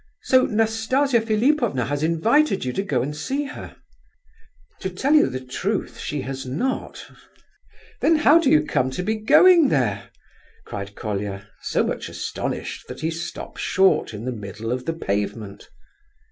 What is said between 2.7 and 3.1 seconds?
to go